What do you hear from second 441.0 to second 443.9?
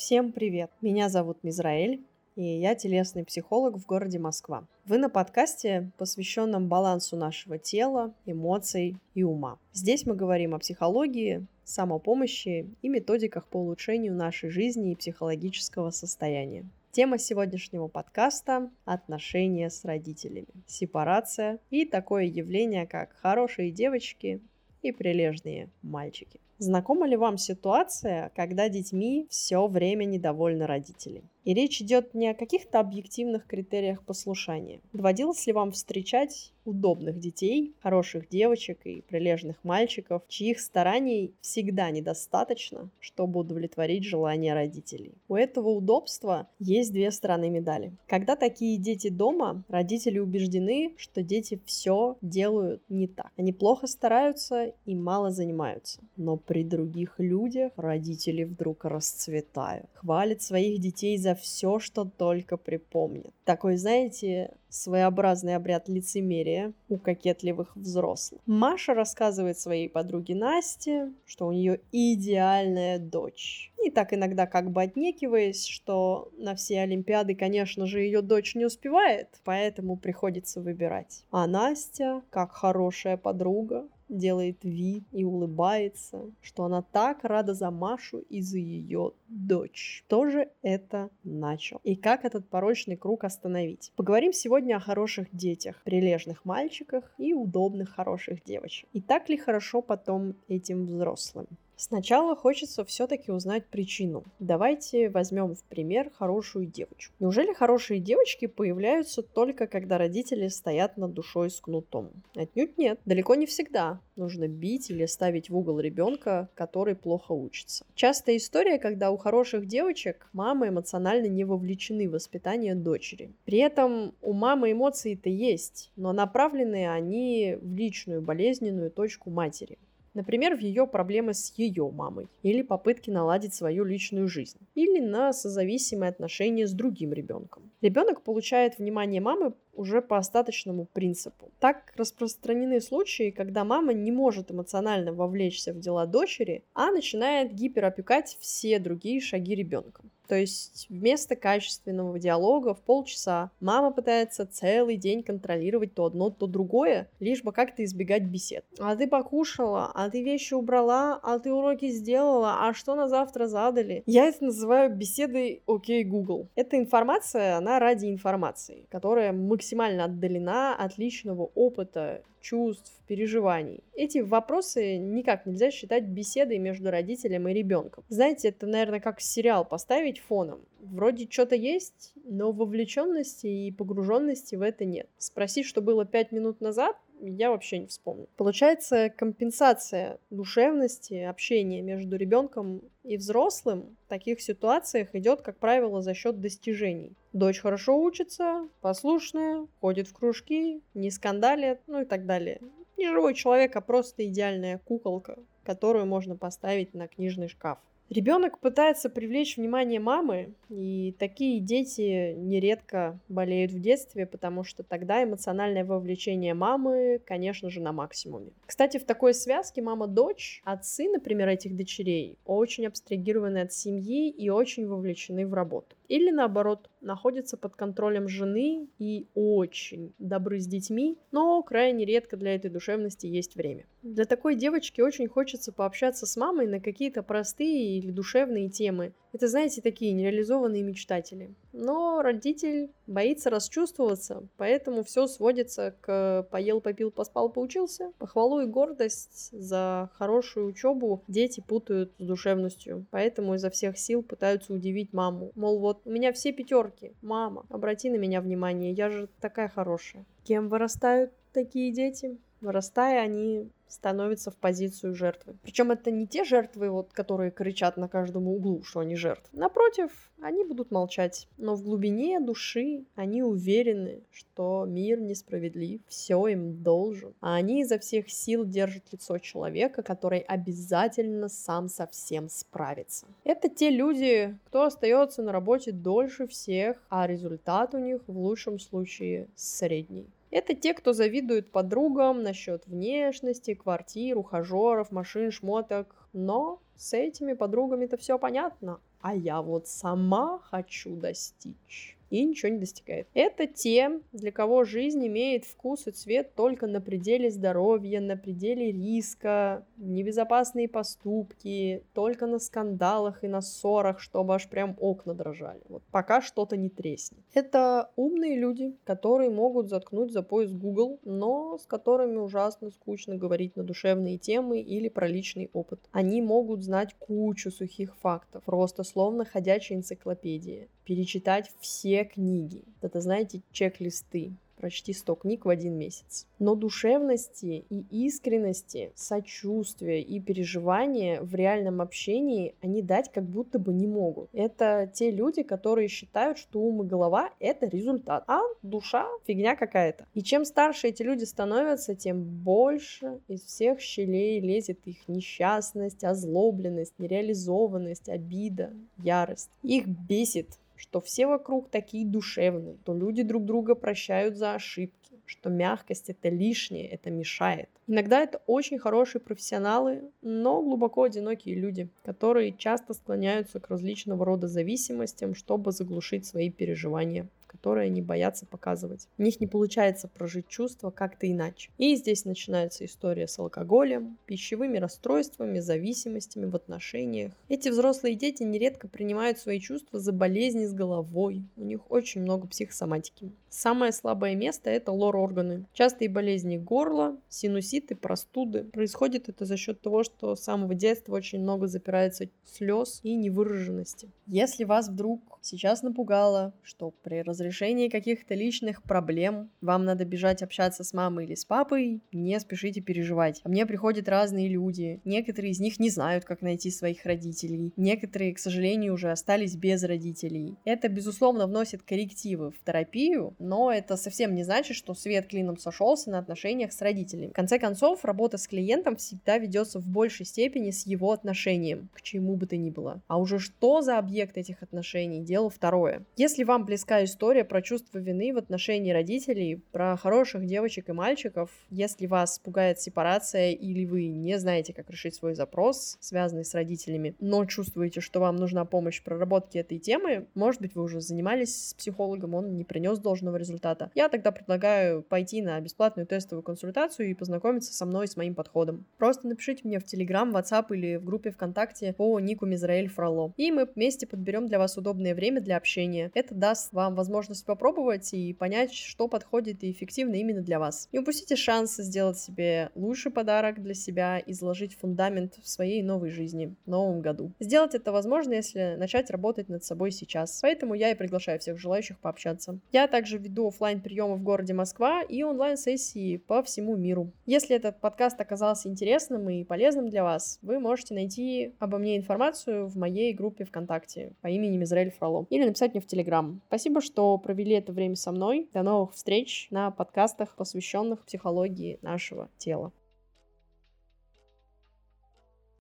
и мальчиков, если вас пугает сепарация